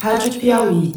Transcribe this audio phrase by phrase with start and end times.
[0.00, 0.92] Rádio Piauí.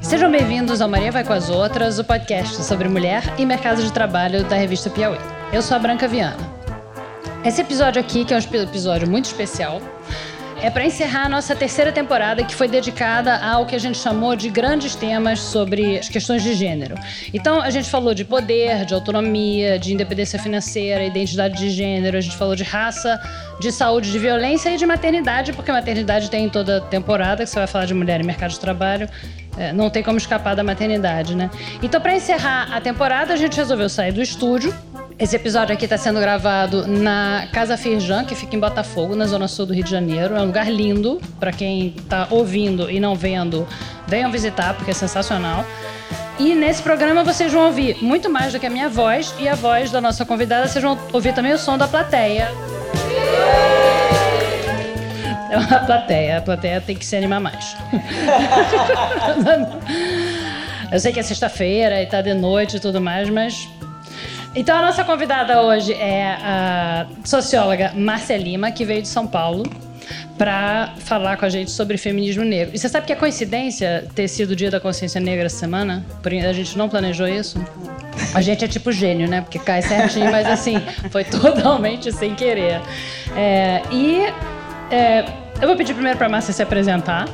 [0.00, 3.92] Sejam bem-vindos ao Maria Vai com as Outras, o podcast sobre mulher e mercado de
[3.92, 5.18] trabalho da revista Piauí.
[5.52, 6.36] Eu sou a Branca Viana.
[7.44, 9.80] Esse episódio aqui, que é um episódio muito especial,
[10.64, 14.34] é para encerrar a nossa terceira temporada, que foi dedicada ao que a gente chamou
[14.34, 16.94] de grandes temas sobre as questões de gênero.
[17.34, 22.20] Então, a gente falou de poder, de autonomia, de independência financeira, identidade de gênero, a
[22.22, 23.20] gente falou de raça,
[23.60, 27.58] de saúde, de violência e de maternidade, porque maternidade tem em toda temporada, que você
[27.58, 29.06] vai falar de mulher e mercado de trabalho.
[29.58, 31.50] É, não tem como escapar da maternidade, né?
[31.82, 34.74] Então, para encerrar a temporada, a gente resolveu sair do estúdio
[35.18, 39.46] esse episódio aqui está sendo gravado na Casa Firjan, que fica em Botafogo, na zona
[39.46, 40.34] sul do Rio de Janeiro.
[40.34, 43.66] É um lugar lindo para quem está ouvindo e não vendo.
[44.08, 45.64] Venham visitar porque é sensacional.
[46.38, 49.54] E nesse programa vocês vão ouvir muito mais do que a minha voz e a
[49.54, 50.66] voz da nossa convidada.
[50.66, 52.50] Vocês vão ouvir também o som da plateia.
[55.48, 56.38] É uma plateia.
[56.38, 57.76] A plateia tem que se animar mais.
[60.90, 63.68] Eu sei que é sexta-feira e tá de noite e tudo mais, mas
[64.54, 69.64] então a nossa convidada hoje é a socióloga Márcia Lima, que veio de São Paulo
[70.36, 72.74] para falar com a gente sobre feminismo negro.
[72.74, 76.04] E você sabe que é coincidência ter sido o Dia da Consciência Negra essa semana?
[76.24, 77.58] A gente não planejou isso?
[78.34, 79.40] A gente é tipo gênio, né?
[79.40, 82.80] Porque cai certinho, mas assim, foi totalmente sem querer.
[83.36, 84.22] É, e
[84.90, 85.24] é,
[85.60, 87.26] eu vou pedir primeiro para Márcia se apresentar.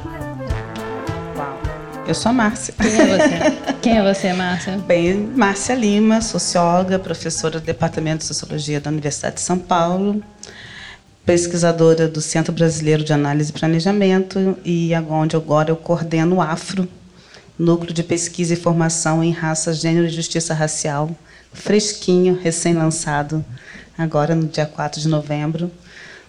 [2.11, 2.75] Eu sou a Márcia.
[2.77, 3.75] Quem é você?
[3.81, 4.79] Quem é você, Márcia?
[4.85, 10.21] Bem, Márcia Lima, socióloga, professora do Departamento de Sociologia da Universidade de São Paulo,
[11.25, 16.89] pesquisadora do Centro Brasileiro de Análise e Planejamento e onde agora eu coordeno o AFRO,
[17.57, 21.17] Núcleo de Pesquisa e Formação em Raça, Gênero e Justiça Racial,
[21.53, 23.45] fresquinho, recém-lançado,
[23.97, 25.71] agora no dia 4 de novembro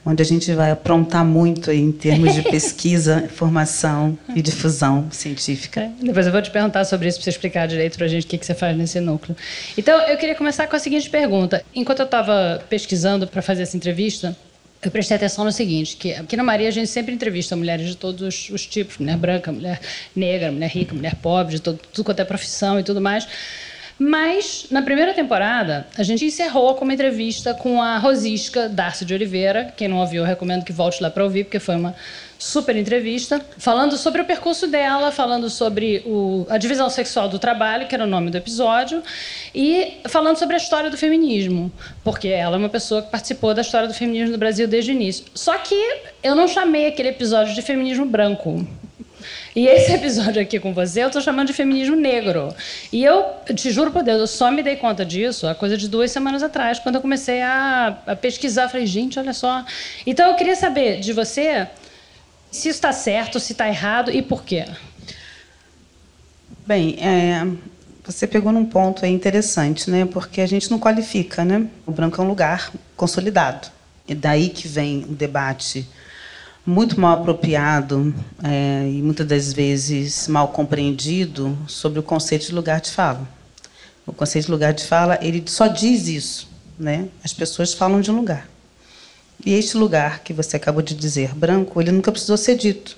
[0.06, 5.82] onde a gente vai aprontar muito em termos de pesquisa, formação e difusão científica.
[5.82, 8.26] É, depois eu vou te perguntar sobre isso para você explicar direito para a gente
[8.26, 9.36] o que, que você faz nesse núcleo.
[9.78, 11.64] Então, eu queria começar com a seguinte pergunta.
[11.74, 14.36] Enquanto eu estava pesquisando para fazer essa entrevista,
[14.84, 17.96] eu prestei atenção no seguinte, que aqui na Maria a gente sempre entrevista mulheres de
[17.96, 19.80] todos os tipos, mulher branca, mulher
[20.16, 23.28] negra, mulher rica, mulher pobre, de todo, tudo quanto é profissão e tudo mais.
[24.04, 29.14] Mas, na primeira temporada, a gente encerrou com uma entrevista com a Rosisca Darcy de
[29.14, 29.72] Oliveira.
[29.78, 31.94] Quem não ouviu, eu recomendo que volte lá para ouvir, porque foi uma
[32.40, 37.88] super entrevista, falando sobre o percurso dela, falando sobre o, a divisão sexual do trabalho,
[37.88, 39.04] que era o nome do episódio,
[39.54, 41.72] e falando sobre a história do feminismo,
[42.04, 44.96] porque ela é uma pessoa que participou da história do feminismo no Brasil desde o
[44.96, 45.26] início.
[45.36, 45.76] Só que
[46.24, 48.66] eu não chamei aquele episódio de feminismo branco.
[49.56, 52.54] E esse episódio aqui com você eu estou chamando de feminismo negro.
[52.92, 55.88] E eu te juro por Deus, eu só me dei conta disso há coisa de
[55.88, 58.70] duas semanas atrás, quando eu comecei a, a pesquisar.
[58.70, 59.66] Falei, gente, olha só.
[60.06, 61.68] Então eu queria saber de você
[62.52, 64.66] se isso está certo, se está errado e por quê.
[66.68, 67.48] Bem, é,
[68.04, 70.06] você pegou num ponto interessante, né?
[70.06, 71.68] Porque a gente não qualifica, né?
[71.86, 73.70] O branco é um lugar consolidado.
[74.08, 75.88] E daí que vem o debate
[76.66, 78.14] muito mal apropriado
[78.44, 83.28] é, e muitas das vezes mal compreendido sobre o conceito de lugar de fala.
[84.06, 87.08] O conceito de lugar de fala ele só diz isso, né?
[87.24, 88.48] As pessoas falam de um lugar.
[89.44, 92.96] E este lugar que você acabou de dizer, branco, ele nunca precisou ser dito.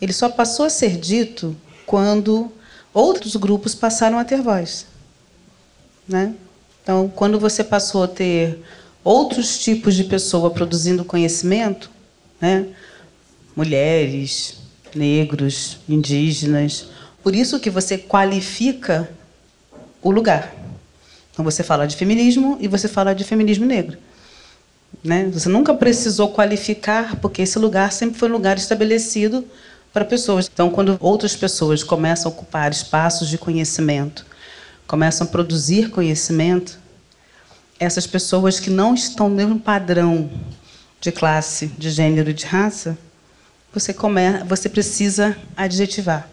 [0.00, 2.50] Ele só passou a ser dito quando
[2.94, 4.86] outros grupos passaram a ter voz,
[6.06, 6.34] né?
[6.82, 8.58] Então, quando você passou a ter
[9.04, 11.90] outros tipos de pessoa produzindo conhecimento,
[12.42, 12.66] né?
[13.54, 14.56] mulheres,
[14.94, 16.88] negros, indígenas.
[17.22, 19.08] Por isso que você qualifica
[20.02, 20.52] o lugar.
[21.32, 23.96] Então você fala de feminismo e você fala de feminismo negro.
[25.02, 25.30] Né?
[25.32, 29.46] Você nunca precisou qualificar, porque esse lugar sempre foi um lugar estabelecido
[29.92, 30.50] para pessoas.
[30.52, 34.26] Então, quando outras pessoas começam a ocupar espaços de conhecimento,
[34.86, 36.78] começam a produzir conhecimento,
[37.78, 40.30] essas pessoas que não estão no mesmo padrão
[41.02, 42.96] de classe, de gênero e de raça,
[43.74, 46.28] você, come, você precisa adjetivar.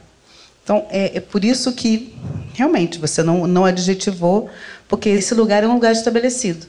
[0.63, 2.15] Então, é, é, por isso que,
[2.53, 4.47] realmente, você não, não adjetivou,
[4.87, 6.67] porque esse lugar é um lugar estabelecido.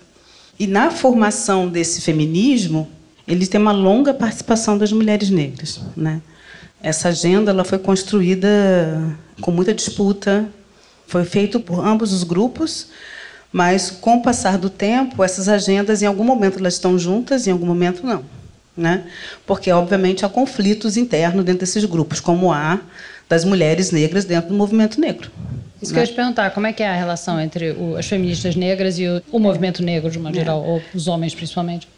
[0.58, 2.88] E na formação desse feminismo,
[3.28, 5.80] ele tem uma longa participação das mulheres negras.
[5.94, 6.22] Né?
[6.82, 8.48] Essa agenda ela foi construída
[9.42, 10.48] com muita disputa,
[11.06, 12.88] foi feito por ambos os grupos,
[13.52, 17.50] mas, com o passar do tempo, essas agendas, em algum momento, elas estão juntas, em
[17.50, 18.24] algum momento, não.
[18.76, 19.04] Né?
[19.46, 22.78] Porque, obviamente, há conflitos internos dentro desses grupos, como há
[23.28, 25.30] das mulheres negras dentro do movimento negro.
[25.82, 25.94] Isso né?
[25.94, 28.54] que eu ia te perguntar, como é que é a relação entre o, as feministas
[28.54, 30.34] negras e o, o movimento negro, de uma é.
[30.34, 31.88] geral, ou os homens principalmente?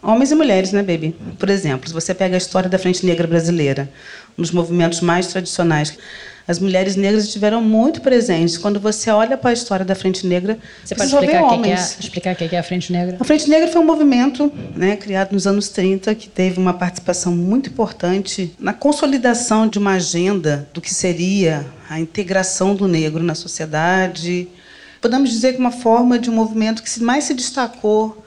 [0.00, 1.14] Homens e mulheres, né, baby?
[1.38, 3.90] Por exemplo, se você pega a história da Frente Negra Brasileira,
[4.38, 5.98] um dos movimentos mais tradicionais,
[6.48, 8.56] as mulheres negras estiveram muito presentes.
[8.56, 11.74] Quando você olha para a história da Frente Negra, você pode explicar o que, é,
[11.74, 13.18] explicar que é a Frente Negra?
[13.20, 17.36] A Frente Negra foi um movimento né, criado nos anos 30 que teve uma participação
[17.36, 23.34] muito importante na consolidação de uma agenda do que seria a integração do negro na
[23.34, 24.48] sociedade.
[25.02, 28.24] Podemos dizer que uma forma de um movimento que mais se destacou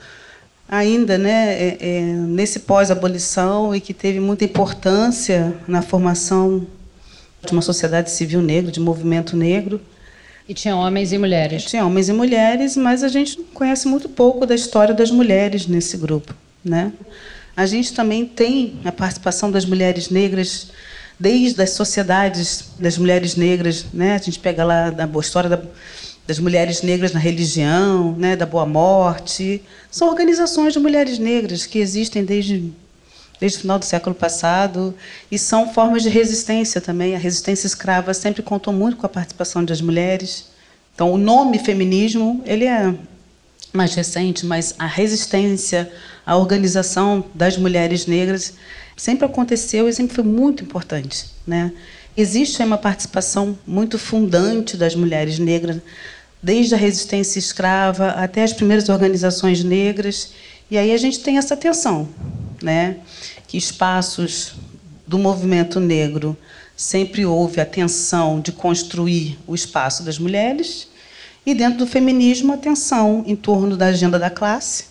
[0.70, 6.68] ainda né, é, é, nesse pós-abolição e que teve muita importância na formação
[7.46, 9.82] de uma sociedade civil negra, de movimento negro.
[10.48, 11.64] E tinha homens e mulheres.
[11.66, 15.98] Tinha homens e mulheres, mas a gente conhece muito pouco da história das mulheres nesse
[15.98, 16.34] grupo.
[16.64, 16.92] Né?
[17.56, 20.72] A gente também tem a participação das mulheres negras
[21.20, 23.86] desde as sociedades das mulheres negras.
[23.94, 24.16] Né?
[24.16, 25.62] A gente pega lá a história da
[26.32, 29.62] das mulheres negras na religião, né, da Boa Morte.
[29.90, 32.72] São organizações de mulheres negras que existem desde,
[33.42, 34.96] desde o final do século passado
[35.32, 37.16] e são formas de resistência também.
[37.16, 40.46] A resistência escrava sempre contou muito com a participação das mulheres.
[40.94, 42.94] Então, o nome feminismo ele é
[43.74, 45.92] mais recente, mas a resistência,
[46.24, 48.54] a organização das mulheres negras
[48.96, 51.74] sempre aconteceu e sempre foi muito importante, né?
[52.16, 55.82] Existe uma participação muito fundante das mulheres negras
[56.42, 60.32] desde a resistência escrava até as primeiras organizações negras.
[60.70, 62.10] E aí a gente tem essa tensão,
[62.62, 62.98] né?
[63.48, 64.54] que espaços
[65.06, 66.38] do movimento negro
[66.76, 70.88] sempre houve a tensão de construir o espaço das mulheres,
[71.46, 74.86] e dentro do feminismo a tensão em torno da agenda da classe,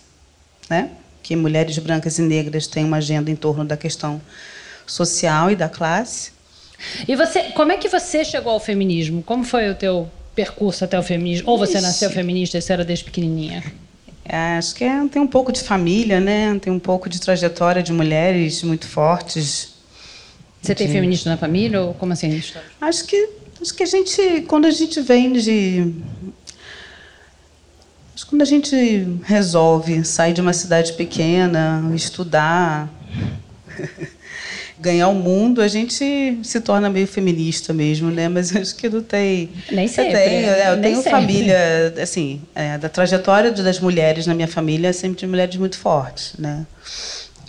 [0.69, 0.91] né?
[1.23, 4.21] que mulheres brancas e negras têm uma agenda em torno da questão
[4.85, 6.31] social e da classe.
[7.07, 9.21] E você, como é que você chegou ao feminismo?
[9.23, 11.49] Como foi o teu percurso até o feminismo?
[11.49, 11.81] Ou você Ixi.
[11.81, 13.63] nasceu feminista e você era desde pequenininha?
[14.23, 16.57] É, acho que é, tem um pouco de família, né?
[16.59, 19.73] Tem um pouco de trajetória de mulheres muito fortes.
[20.61, 20.77] Você de...
[20.77, 22.41] tem feminista na família ou como assim?
[22.79, 23.29] Acho que
[23.61, 25.93] acho que a gente quando a gente vem de
[28.15, 28.75] acho que quando a gente
[29.23, 32.89] resolve sair de uma cidade pequena, estudar
[34.81, 38.27] ganhar o mundo, a gente se torna meio feminista mesmo, né?
[38.27, 39.49] Mas acho que não tem.
[39.71, 40.13] Nem sempre.
[40.13, 44.89] Eu tenho, é, eu tenho família, assim, é, da trajetória das mulheres na minha família
[44.89, 46.65] é sempre de mulheres muito fortes, né?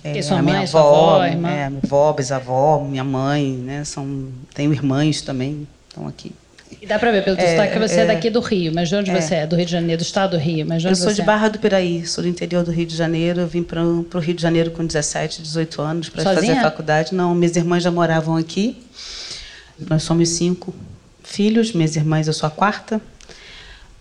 [0.04, 1.24] É, a mãe, minha avó, avó?
[1.24, 3.84] É, minha avó, bisavó, minha mãe, né?
[3.84, 6.32] São, tenho irmãs também, estão aqui.
[6.80, 8.72] E dá para ver pelo é, sotaque que você é, é, daqui do Rio.
[8.74, 9.20] Mas de onde é.
[9.20, 9.46] você é?
[9.46, 10.66] Do Rio de Janeiro, do estado do Rio.
[10.66, 11.24] Mas de onde eu sou de é?
[11.24, 13.40] Barra do Piraí, sou do interior do Rio de Janeiro.
[13.40, 17.14] Eu vim para o Rio de Janeiro com 17, 18 anos para fazer faculdade.
[17.14, 18.76] Não, minhas irmãs já moravam aqui.
[19.88, 20.74] Nós somos cinco
[21.22, 23.00] filhos, minhas irmãs, eu sou a quarta.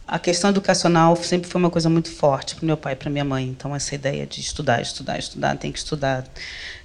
[0.08, 3.24] A questão educacional sempre foi uma coisa muito forte para meu pai e para minha
[3.24, 3.46] mãe.
[3.46, 6.26] Então, essa ideia de estudar, estudar, estudar, tem que estudar.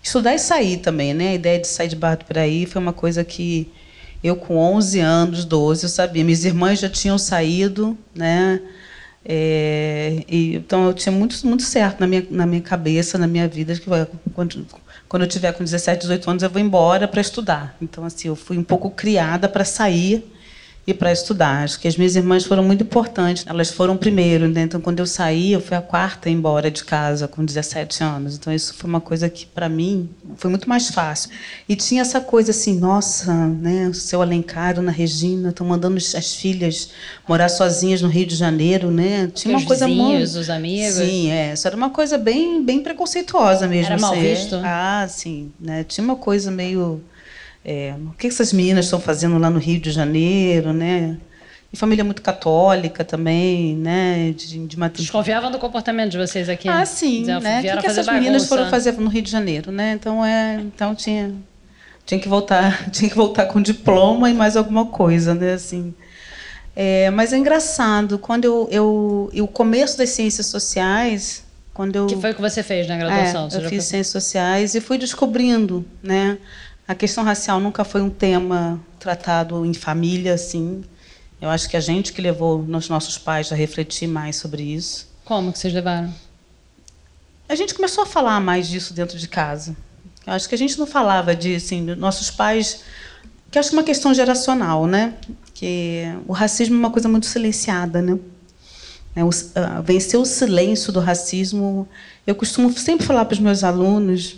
[0.01, 1.31] Estudar e sair também, né?
[1.31, 3.69] A ideia de sair de Barra do Piraí foi uma coisa que
[4.27, 6.25] eu, com 11 anos, 12, eu sabia.
[6.25, 8.61] Minhas irmãs já tinham saído, né?
[9.25, 13.49] É, e, então, eu tinha muito, muito certo na minha, na minha cabeça, na minha
[13.49, 13.91] vida, que
[14.33, 14.67] quando,
[15.09, 17.77] quando eu tiver com 17, 18 anos, eu vou embora para estudar.
[17.83, 20.25] Então, assim, eu fui um pouco criada para sair
[20.87, 21.65] e para estudar.
[21.65, 23.45] Acho que as minhas irmãs foram muito importantes.
[23.47, 24.63] Elas foram primeiro, né?
[24.63, 28.37] então quando eu saí, eu fui a quarta embora de casa com 17 anos.
[28.37, 31.31] Então isso foi uma coisa que para mim foi muito mais fácil.
[31.69, 36.35] E tinha essa coisa assim, nossa, né, o seu Alencar, na Regina, estão mandando as
[36.35, 36.91] filhas
[37.27, 39.31] morar sozinhas no Rio de Janeiro, né?
[39.35, 40.43] Tinha uma os coisa vizinhos, muito...
[40.43, 40.95] os amigos.
[40.95, 43.93] Sim, é, isso era uma coisa bem bem preconceituosa mesmo.
[43.93, 44.23] Era mal assim.
[44.23, 44.57] visto.
[44.63, 45.85] Ah, sim, né?
[45.85, 47.01] Tinha uma coisa meio
[47.69, 51.19] é, o que essas meninas estão fazendo lá no Rio de Janeiro, né?
[51.73, 54.33] E família muito católica também, né?
[54.37, 54.89] De, de uma...
[54.89, 56.69] Desconfiavam do comportamento de vocês aqui?
[56.69, 57.59] Ah, sim, Diziam, né?
[57.59, 58.13] O que, que essas bagunça.
[58.13, 59.95] meninas foram fazer no Rio de Janeiro, né?
[59.95, 61.35] Então, é, então tinha,
[62.05, 65.55] tinha que voltar, tinha que voltar com diploma e mais alguma coisa, né?
[65.55, 65.93] Assim,
[66.77, 71.43] é, mas é engraçado quando eu, eu, eu o começo das ciências sociais,
[71.75, 73.49] quando eu que foi o que você fez na graduação?
[73.51, 76.39] É, eu fiz ciências sociais e fui descobrindo, né?
[76.89, 80.85] A questão racial nunca foi um tema tratado em família, assim.
[81.41, 85.09] Eu acho que a gente que levou os nossos pais a refletir mais sobre isso.
[85.25, 86.15] Como que vocês levaram?
[87.49, 89.77] A gente começou a falar mais disso dentro de casa.
[90.25, 92.83] Eu acho que a gente não falava de, assim, nossos pais,
[93.51, 95.15] que acho que é uma questão geracional, né?
[95.55, 98.17] Que o racismo é uma coisa muito silenciada, né?
[99.17, 101.89] É, o, uh, vencer o silêncio do racismo.
[102.25, 104.37] Eu costumo sempre falar para os meus alunos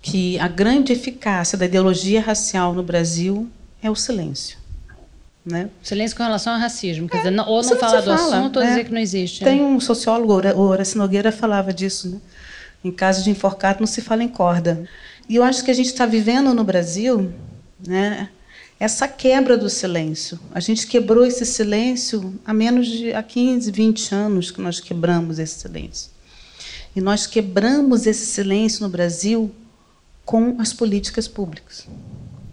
[0.00, 3.48] que a grande eficácia da ideologia racial no Brasil
[3.82, 4.58] é o silêncio.
[5.44, 5.70] Né?
[5.82, 7.08] Silêncio com relação ao racismo.
[7.08, 8.68] Quer é, dizer, não, ou não falar do fala, assunto ou é.
[8.68, 9.42] dizer que não existe.
[9.44, 9.64] Tem né?
[9.64, 12.10] um sociólogo, o Horacio Nogueira, falava disso.
[12.10, 12.20] Né?
[12.84, 14.86] Em caso de enforcado, não se fala em corda.
[15.28, 17.32] E eu acho que a gente está vivendo no Brasil
[17.86, 18.28] né,
[18.78, 20.38] essa quebra do silêncio.
[20.52, 25.38] A gente quebrou esse silêncio há menos de há 15, 20 anos que nós quebramos
[25.38, 26.10] esse silêncio.
[26.94, 29.50] E nós quebramos esse silêncio no Brasil
[30.28, 31.88] com as políticas públicas.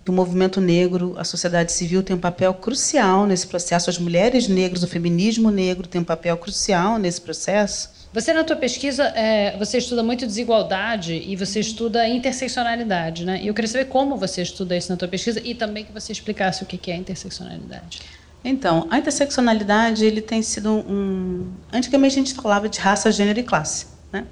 [0.07, 4.81] O movimento negro, a sociedade civil tem um papel crucial nesse processo, as mulheres negras,
[4.81, 7.89] o feminismo negro tem um papel crucial nesse processo.
[8.13, 13.41] Você, na tua pesquisa, é, você estuda muito desigualdade e você estuda interseccionalidade, né?
[13.43, 16.13] E eu queria saber como você estuda isso na tua pesquisa e também que você
[16.13, 17.99] explicasse o que é interseccionalidade.
[18.41, 21.51] Então, a interseccionalidade ele tem sido um...
[21.73, 24.25] Antigamente a gente falava de raça, gênero e classe, né?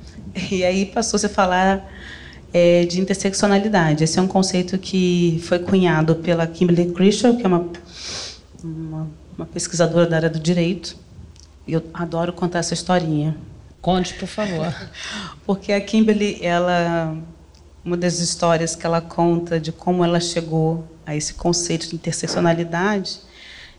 [0.49, 1.85] E aí passou-se a falar
[2.53, 4.03] é, de interseccionalidade.
[4.03, 7.67] Esse é um conceito que foi cunhado pela Kimberly Crenshaw, que é uma,
[8.63, 10.95] uma, uma pesquisadora da área do direito.
[11.67, 13.35] Eu adoro contar essa historinha.
[13.81, 14.73] Conte, por favor.
[15.45, 17.17] Porque a Kimberly, ela,
[17.83, 23.19] uma das histórias que ela conta de como ela chegou a esse conceito de interseccionalidade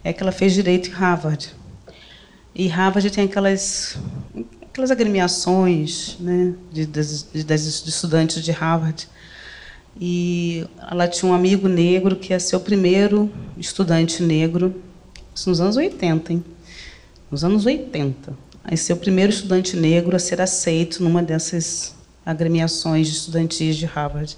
[0.03, 1.55] é que ela fez direito em Harvard.
[2.55, 3.99] E Harvard tem aquelas
[4.75, 9.09] aquelas agremiações né, de, de, das estudantes de Harvard.
[10.01, 14.75] E ela tinha um amigo negro que ia ser o primeiro estudante negro,
[15.33, 16.45] isso nos anos 80, hein?
[17.31, 18.37] Nos anos 80.
[18.65, 21.95] Aí ser o primeiro estudante negro a ser aceito numa dessas
[22.27, 24.37] agremiações de estudantis de Harvard.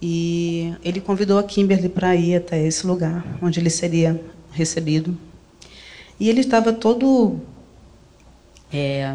[0.00, 4.18] E ele convidou a Kimberly para ir até esse lugar, onde ele seria
[4.52, 5.18] recebido.
[6.18, 7.42] E ele estava todo
[8.72, 9.14] é,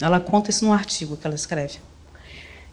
[0.00, 1.78] ela conta isso num artigo que ela escreve.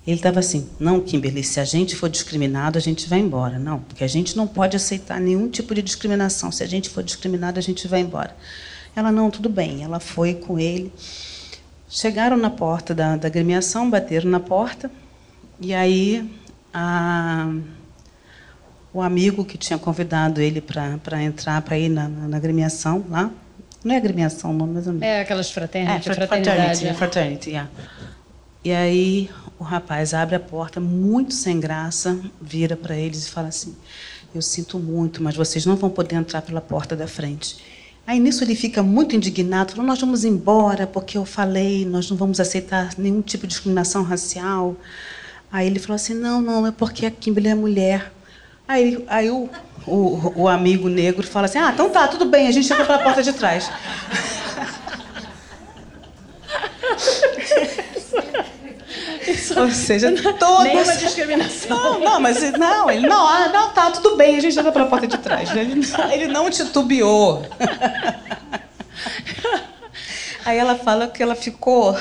[0.05, 3.57] Ele estava assim: não, Kimberly, se a gente for discriminado, a gente vai embora.
[3.57, 6.51] Não, porque a gente não pode aceitar nenhum tipo de discriminação.
[6.51, 8.35] Se a gente for discriminado, a gente vai embora.
[8.95, 9.83] Ela, não, tudo bem.
[9.83, 10.91] Ela foi com ele.
[11.89, 14.89] Chegaram na porta da, da agremiação, bateram na porta,
[15.61, 16.27] e aí
[16.73, 17.53] a,
[18.91, 23.31] o amigo que tinha convidado ele para entrar, para ir na, na, na agremiação lá,
[23.83, 24.87] não é agremiação, não, mas...
[25.01, 26.87] É aquelas fraternidades, é, fraternidade.
[26.87, 26.93] É.
[26.93, 27.69] Fraternity, yeah.
[28.63, 33.49] E aí o rapaz abre a porta, muito sem graça, vira para eles e fala
[33.49, 33.75] assim,
[34.33, 37.57] eu sinto muito, mas vocês não vão poder entrar pela porta da frente.
[38.05, 42.17] Aí nisso ele fica muito indignado, falou, nós vamos embora, porque eu falei, nós não
[42.17, 44.75] vamos aceitar nenhum tipo de discriminação racial.
[45.51, 48.11] Aí ele falou assim, não, não, é porque a Kimberly é mulher.
[48.67, 49.49] Aí, aí o,
[49.85, 52.99] o, o amigo negro fala assim: ah, então tá, tudo bem, a gente entra pela
[52.99, 53.69] porta de trás.
[59.27, 61.77] Isso, Ou seja, toda Nenhuma discriminação.
[61.77, 64.85] Não, não, mas não, ele não, ah, não, tá, tudo bem, a gente entra pela
[64.85, 65.51] porta de trás.
[65.55, 67.45] Ele, ele não titubeou.
[70.45, 71.97] Aí ela fala que ela ficou.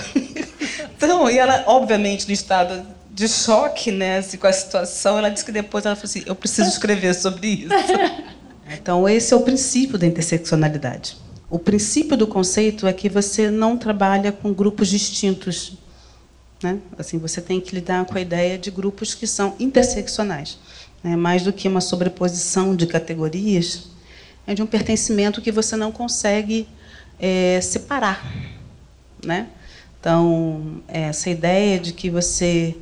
[0.96, 2.86] Então, e ela, obviamente, no estado
[3.22, 6.34] de choque né, assim, com a situação, ela disse que depois ela falou assim: eu
[6.34, 7.68] preciso escrever sobre isso.
[8.74, 11.18] Então, esse é o princípio da interseccionalidade.
[11.50, 15.74] O princípio do conceito é que você não trabalha com grupos distintos.
[16.62, 16.78] Né?
[16.96, 20.58] Assim, você tem que lidar com a ideia de grupos que são interseccionais.
[21.04, 21.16] Né?
[21.16, 23.88] Mais do que uma sobreposição de categorias,
[24.46, 26.66] é de um pertencimento que você não consegue
[27.20, 28.24] é, separar.
[29.22, 29.48] Né?
[30.00, 32.74] Então, essa ideia de que você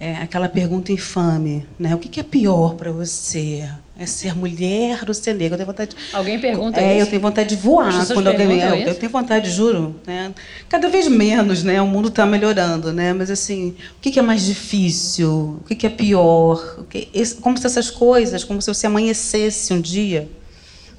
[0.00, 1.94] é, aquela pergunta infame, né?
[1.94, 3.68] O que, que é pior para você?
[3.98, 5.56] É ser mulher ou ser negra?
[5.56, 5.90] Eu tenho vontade.
[5.90, 6.16] De...
[6.16, 7.02] Alguém pergunta é, isso?
[7.02, 8.58] eu tenho vontade de voar quando alguém.
[8.58, 9.94] Eu, eu, tenho vontade, juro.
[10.06, 10.32] Né?
[10.70, 11.82] Cada vez menos, né?
[11.82, 13.12] O mundo está melhorando, né?
[13.12, 15.60] Mas assim, o que, que é mais difícil?
[15.60, 16.76] O que, que é pior?
[16.78, 17.10] O que...
[17.42, 20.30] Como se essas coisas, como se você amanhecesse um dia,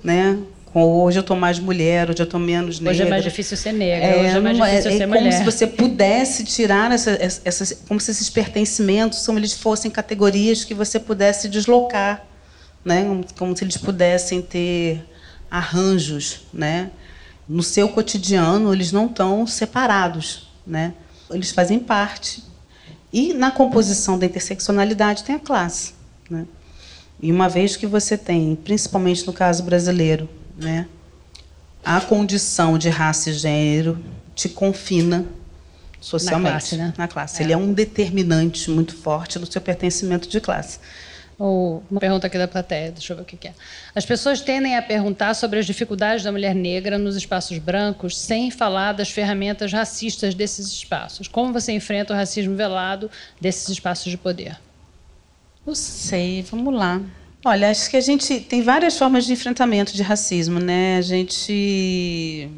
[0.04, 0.38] né?
[0.74, 2.94] Hoje eu estou mais mulher, hoje eu estou menos negra.
[2.94, 5.22] Hoje é mais difícil ser negra, é, hoje é mais difícil é, ser é mulher.
[5.22, 7.12] Como se você pudesse tirar essa,
[7.44, 12.26] essas, como se esses pertencimentos, como eles fossem categorias que você pudesse deslocar,
[12.86, 13.04] né?
[13.04, 15.04] Como, como se eles pudessem ter
[15.50, 16.92] arranjos, né?
[17.50, 20.94] No seu cotidiano eles não estão separados, né?
[21.30, 22.46] Eles fazem parte.
[23.12, 25.94] E na composição da interseccionalidade tem a classe,
[26.30, 26.46] né?
[27.22, 30.30] E uma vez que você tem, principalmente no caso brasileiro,
[30.62, 30.88] né?
[31.84, 33.98] A condição de raça e gênero
[34.36, 35.26] te confina
[36.00, 36.44] socialmente.
[36.44, 36.94] Na classe, né?
[36.98, 37.42] Na classe.
[37.42, 37.46] É.
[37.46, 40.80] Ele é um determinante muito forte no seu pertencimento de classe.
[41.44, 43.54] Uma pergunta aqui da plateia, deixa eu ver o que é.
[43.96, 48.52] As pessoas tendem a perguntar sobre as dificuldades da mulher negra nos espaços brancos, sem
[48.52, 51.28] falar das ferramentas racistas desses espaços.
[51.28, 54.56] Como você enfrenta o racismo velado desses espaços de poder?
[55.66, 57.02] Não sei, vamos lá.
[57.44, 60.98] Olha, acho que a gente tem várias formas de enfrentamento de racismo, né?
[60.98, 62.50] A gente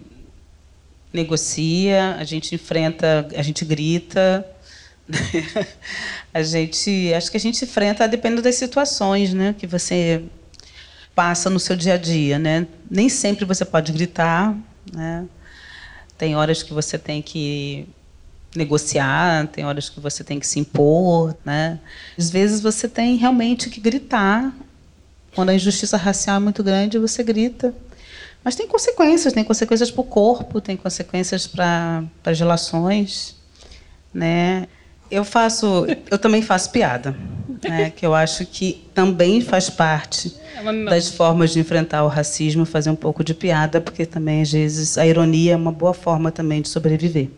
[1.14, 4.46] negocia, a gente enfrenta, a gente grita,
[6.34, 10.24] a gente, acho que a gente enfrenta dependendo das situações, né, que você
[11.16, 12.68] passa no seu dia a dia, né?
[12.90, 14.58] Nem sempre você pode gritar,
[14.92, 15.26] né?
[16.18, 17.88] Tem horas que você tem que
[18.56, 21.80] negociar, tem horas que você tem que se impor, né?
[22.18, 24.54] Às vezes você tem realmente que gritar.
[25.36, 27.74] Quando a injustiça racial é muito grande, você grita.
[28.44, 33.36] Mas tem consequências, tem consequências para o corpo, tem consequências para as relações,
[34.14, 34.68] né?
[35.10, 37.16] Eu faço, eu também faço piada,
[37.64, 37.90] né?
[37.90, 42.90] que eu acho que também faz parte é das formas de enfrentar o racismo, fazer
[42.90, 46.62] um pouco de piada, porque também às vezes a ironia é uma boa forma também
[46.62, 47.30] de sobreviver.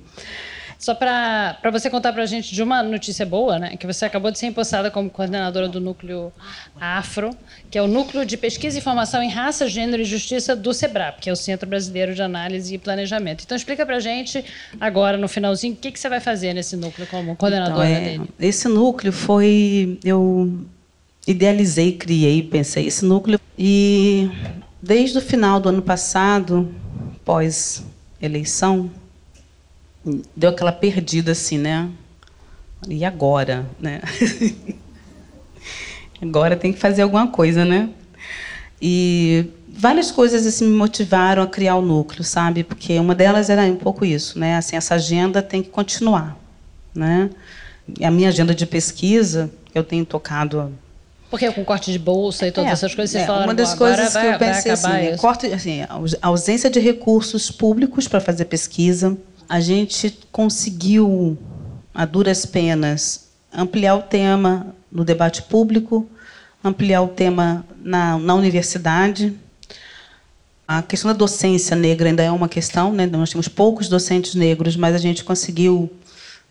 [0.78, 3.78] Só para você contar para a gente de uma notícia boa, né?
[3.78, 6.32] Que você acabou de ser empossada como coordenadora do Núcleo
[6.80, 7.36] Afro,
[7.72, 11.20] que é o Núcleo de Pesquisa e Informação em Raça, Gênero e Justiça do SEBRAP,
[11.22, 13.44] que é o Centro Brasileiro de Análise e Planejamento.
[13.44, 14.44] Então, explica para a gente,
[14.80, 18.10] agora, no finalzinho, o que, que você vai fazer nesse núcleo como coordenadora então, é,
[18.10, 18.30] dele.
[18.40, 20.00] Esse núcleo foi...
[20.04, 20.66] Eu
[21.28, 23.40] idealizei, criei, pensei esse núcleo.
[23.58, 24.30] E
[24.82, 26.74] desde o final do ano passado,
[27.24, 28.92] pós-eleição,
[30.36, 31.90] deu aquela perdida assim, né?
[32.88, 34.02] E agora, né?
[36.22, 37.90] agora tem que fazer alguma coisa, né?
[38.82, 42.64] E várias coisas assim me motivaram a criar o núcleo, sabe?
[42.64, 44.58] Porque uma delas era um pouco isso, né?
[44.58, 46.38] Assim, essa agenda tem que continuar,
[46.94, 47.30] né?
[48.00, 50.72] E a minha agenda de pesquisa, eu tenho tocado
[51.30, 53.74] porque com corte de bolsa e todas é, essas coisas, vocês é, falaram, Uma das
[53.74, 58.46] coisas vai, que eu pensei assim, corte, assim, a ausência de recursos públicos para fazer
[58.46, 59.18] pesquisa,
[59.48, 61.38] a gente conseguiu,
[61.94, 66.08] a duras penas, ampliar o tema no debate público,
[66.64, 69.34] ampliar o tema na, na universidade.
[70.68, 73.06] A questão da docência negra ainda é uma questão, né?
[73.06, 75.92] nós temos poucos docentes negros, mas a gente conseguiu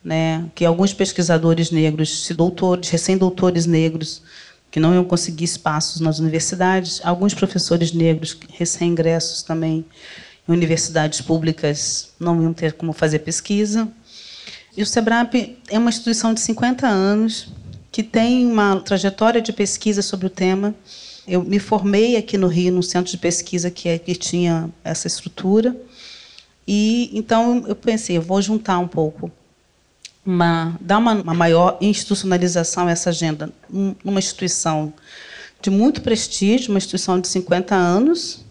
[0.03, 4.23] né, que alguns pesquisadores negros, doutores, recém-doutores negros,
[4.71, 9.85] que não iam conseguir espaços nas universidades, alguns professores negros recém-ingressos também
[10.47, 13.89] universidades públicas não iam ter como fazer pesquisa.
[14.77, 17.49] E o SEBRAP é uma instituição de 50 anos
[17.91, 20.75] que tem uma trajetória de pesquisa sobre o tema.
[21.27, 25.07] Eu me formei aqui no Rio, num centro de pesquisa que, é, que tinha essa
[25.07, 25.77] estrutura.
[26.67, 29.31] E então eu pensei, eu vou juntar um pouco,
[30.25, 34.93] uma, dar uma, uma maior institucionalização a essa agenda numa instituição
[35.63, 38.44] de muito prestígio, uma instituição de 50 anos,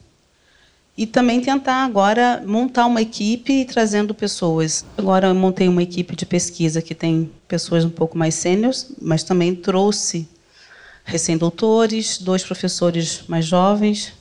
[0.98, 4.86] e também tentar agora montar uma equipe trazendo pessoas.
[4.98, 9.24] Agora eu montei uma equipe de pesquisa que tem pessoas um pouco mais sêniores, mas
[9.24, 10.28] também trouxe
[11.04, 14.14] recém-doutores, dois professores mais jovens.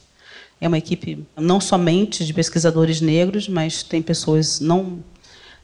[0.60, 5.00] É uma equipe não somente de pesquisadores negros, mas tem pessoas não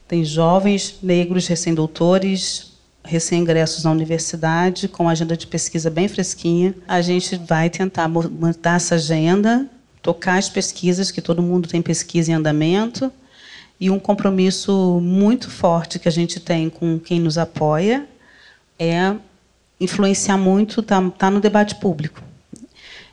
[0.06, 2.72] tem jovens negros recém-doutores,
[3.04, 6.74] recém-ingressos na universidade, com agenda de pesquisa bem fresquinha.
[6.86, 9.68] A gente vai tentar montar essa agenda
[10.08, 13.12] tocar as pesquisas, que todo mundo tem pesquisa em andamento,
[13.78, 18.08] e um compromisso muito forte que a gente tem com quem nos apoia
[18.78, 19.14] é
[19.78, 22.22] influenciar muito, tá, tá no debate público.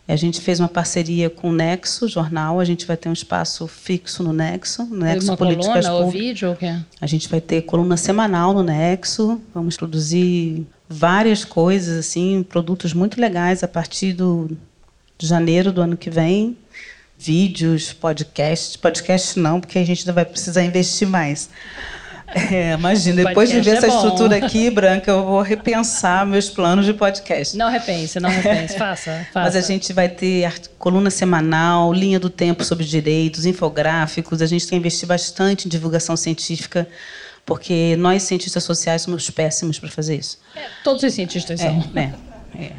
[0.07, 3.67] A gente fez uma parceria com o Nexo Jornal, a gente vai ter um espaço
[3.67, 6.27] fixo no Nexo, no Nexo uma Políticas coluna, Públicas.
[6.27, 6.77] vídeo, o quê?
[7.01, 13.19] A gente vai ter coluna semanal no Nexo, vamos produzir várias coisas assim, produtos muito
[13.19, 14.49] legais a partir do
[15.17, 16.57] de janeiro do ano que vem
[17.17, 18.75] vídeos, podcasts.
[18.75, 21.49] Podcast não, porque a gente ainda vai precisar investir mais.
[22.51, 23.95] É, imagina, depois de ver é essa bom.
[23.95, 27.55] estrutura aqui, Branca, eu vou repensar meus planos de podcast.
[27.55, 29.45] Não repense, não repense, faça, faça.
[29.45, 34.41] Mas a gente vai ter coluna semanal, linha do tempo sobre direitos, infográficos.
[34.41, 36.87] A gente tem investido bastante em divulgação científica,
[37.45, 40.39] porque nós, cientistas sociais, somos péssimos para fazer isso.
[40.55, 41.69] É, todos os cientistas são.
[41.69, 42.13] É, né?
[42.57, 42.71] É.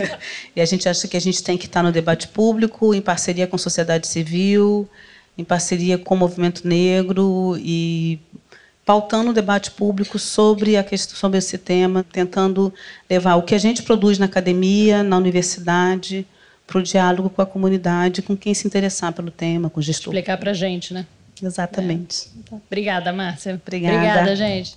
[0.56, 3.46] e a gente acha que a gente tem que estar no debate público, em parceria
[3.46, 4.88] com a sociedade civil,
[5.36, 8.18] em parceria com o movimento negro e
[8.84, 12.72] pautando o debate público sobre a questão sobre esse tema, tentando
[13.08, 16.26] levar o que a gente produz na academia, na universidade,
[16.66, 20.12] para o diálogo com a comunidade, com quem se interessar pelo tema, com o gestor.
[20.12, 21.06] Explicar para a gente, né?
[21.42, 22.30] Exatamente.
[22.50, 22.54] É.
[22.54, 23.60] Obrigada, Márcia.
[23.62, 23.96] Obrigada.
[23.96, 24.76] Obrigada, gente.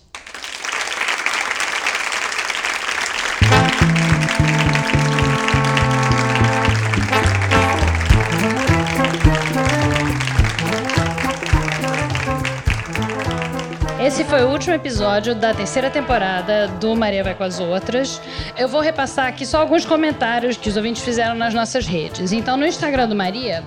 [14.38, 18.22] Foi o último episódio da terceira temporada do Maria Vai com as Outras.
[18.56, 22.32] Eu vou repassar aqui só alguns comentários que os ouvintes fizeram nas nossas redes.
[22.32, 23.64] Então, no Instagram do Maria,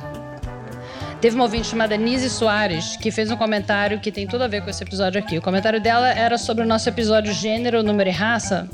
[1.20, 4.62] Teve uma ouvinte chamada Nise Soares que fez um comentário que tem tudo a ver
[4.62, 5.36] com esse episódio aqui.
[5.36, 8.66] O comentário dela era sobre o nosso episódio Gênero, Número e Raça.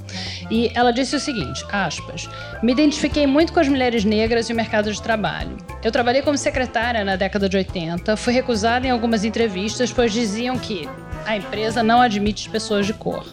[0.48, 2.30] E ela disse o seguinte: aspas.
[2.62, 5.56] Me identifiquei muito com as mulheres negras e o mercado de trabalho.
[5.82, 10.56] Eu trabalhei como secretária na década de 80, fui recusada em algumas entrevistas, pois diziam
[10.56, 10.88] que
[11.26, 13.26] a empresa não admite pessoas de cor.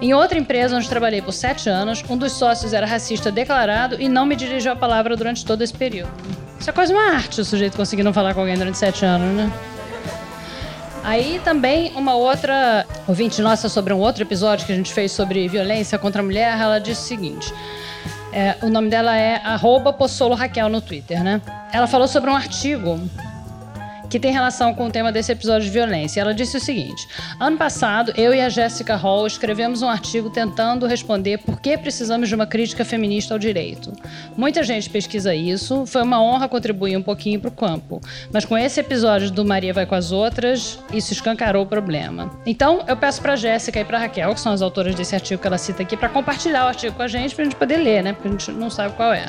[0.00, 4.08] Em outra empresa onde trabalhei por sete anos, um dos sócios era racista declarado e
[4.08, 6.10] não me dirigiu a palavra durante todo esse período.
[6.58, 9.36] Isso é quase uma arte, o sujeito conseguir não falar com alguém durante sete anos,
[9.36, 9.52] né?
[11.04, 15.46] Aí também uma outra ouvinte nossa sobre um outro episódio que a gente fez sobre
[15.48, 17.52] violência contra a mulher, ela disse o seguinte.
[18.32, 19.40] É, o nome dela é
[19.96, 21.40] Possolo Raquel no Twitter, né?
[21.72, 22.98] Ela falou sobre um artigo
[24.14, 26.20] que tem relação com o tema desse episódio de violência.
[26.20, 27.08] Ela disse o seguinte:
[27.40, 32.28] Ano passado, eu e a Jessica Hall escrevemos um artigo tentando responder por que precisamos
[32.28, 33.92] de uma crítica feminista ao direito.
[34.36, 38.00] Muita gente pesquisa isso, foi uma honra contribuir um pouquinho para o campo.
[38.32, 42.30] Mas com esse episódio do Maria Vai com as Outras, isso escancarou o problema.
[42.46, 45.46] Então, eu peço para Jéssica e para Raquel, que são as autoras desse artigo que
[45.48, 48.04] ela cita aqui, para compartilhar o artigo com a gente, para a gente poder ler,
[48.04, 48.12] né?
[48.12, 49.26] Porque a gente não sabe qual é.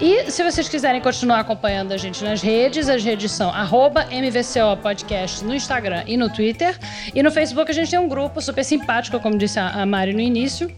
[0.00, 5.44] E se vocês quiserem continuar acompanhando a gente nas redes, as redes são MVCO Podcast
[5.44, 6.78] no Instagram e no Twitter.
[7.12, 10.20] E no Facebook a gente tem um grupo super simpático, como disse a Mari no
[10.20, 10.72] início.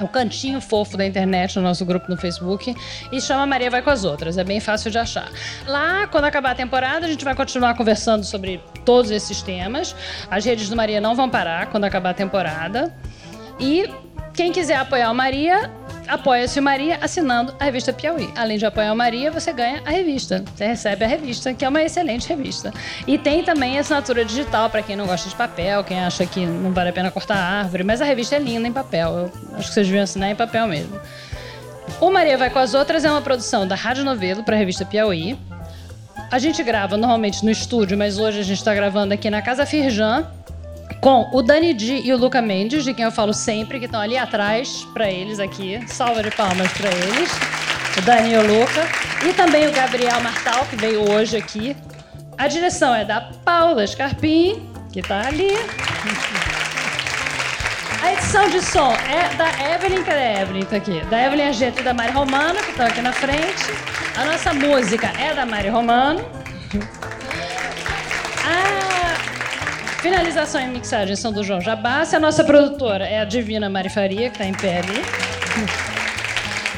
[0.00, 2.74] É o cantinho fofo da internet no nosso grupo no Facebook
[3.12, 4.38] e chama Maria Vai com as Outras.
[4.38, 5.28] É bem fácil de achar.
[5.66, 9.94] Lá, quando acabar a temporada, a gente vai continuar conversando sobre todos esses temas.
[10.30, 12.96] As redes do Maria não vão parar quando acabar a temporada.
[13.60, 13.90] E
[14.34, 15.70] quem quiser apoiar o Maria,
[16.06, 18.32] apoia-se o Maria assinando a revista Piauí.
[18.36, 20.44] Além de apoiar o Maria, você ganha a revista.
[20.54, 22.72] Você recebe a revista, que é uma excelente revista.
[23.06, 26.46] E tem também a assinatura digital para quem não gosta de papel, quem acha que
[26.46, 27.84] não vale a pena cortar a árvore.
[27.84, 29.10] Mas a revista é linda em papel.
[29.10, 30.98] Eu acho que vocês deviam assinar em papel mesmo.
[32.00, 34.84] O Maria Vai com as Outras é uma produção da Rádio Novelo para a revista
[34.84, 35.38] Piauí.
[36.30, 39.64] A gente grava normalmente no estúdio, mas hoje a gente está gravando aqui na Casa
[39.64, 40.26] Firjan,
[41.00, 44.00] com o Dani Di e o Luca Mendes, de quem eu falo sempre, que estão
[44.00, 45.80] ali atrás para eles aqui.
[45.86, 47.30] Salva de palmas para eles.
[47.96, 48.86] O Dani e o Luca.
[49.28, 51.76] E também o Gabriel Martal, que veio hoje aqui.
[52.36, 55.56] A direção é da Paula Scarpim, que está ali.
[58.02, 60.64] A edição de som é da Evelyn, cadê a Evelyn?
[60.64, 61.00] Tá aqui.
[61.06, 63.72] Da Evelyn Argento e da Mari Romano, que estão aqui na frente.
[64.16, 66.24] A nossa música é da Mari Romano.
[69.98, 72.14] Finalização e mixagem são do João Jabassi.
[72.14, 75.02] A nossa produtora é a Divina Mari Faria, que está em pé ali.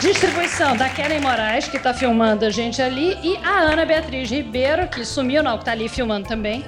[0.01, 4.89] Distribuição da Kellen Moraes, que está filmando a gente ali, e a Ana Beatriz Ribeiro,
[4.89, 6.65] que sumiu, não, que está ali filmando também.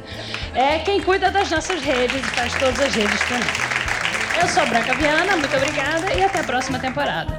[0.55, 4.43] É quem cuida das nossas redes e faz todas as redes também.
[4.43, 7.38] Eu sou a Branca Viana, muito obrigada e até a próxima temporada.